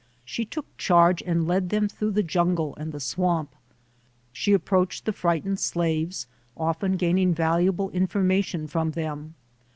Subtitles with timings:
[0.25, 3.53] She took charge and led them through the jungle and the swamp.
[4.33, 6.25] She ap proached the frightened slaves,
[6.57, 9.35] often gaining valuable information from them.